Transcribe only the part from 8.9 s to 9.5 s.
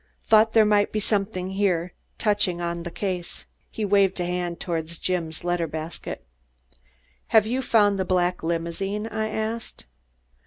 I